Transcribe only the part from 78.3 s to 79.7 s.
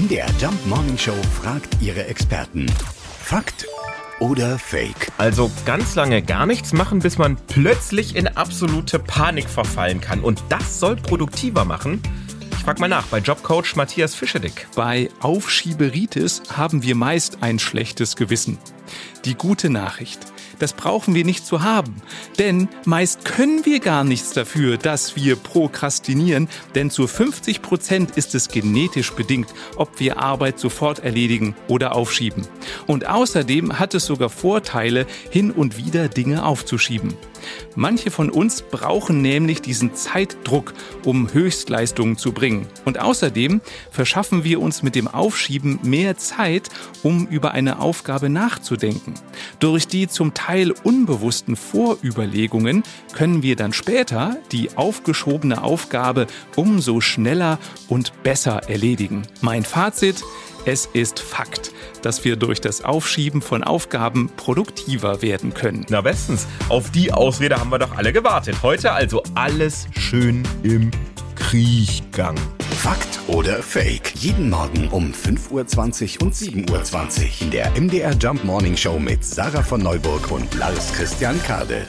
Morning Show mit Sarah